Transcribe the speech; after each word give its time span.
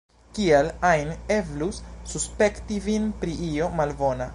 Kial 0.37 0.69
ajn 0.91 1.11
eblus 1.37 1.83
suspekti 2.15 2.83
vin 2.89 3.09
pri 3.23 3.41
io 3.55 3.71
malbona! 3.81 4.29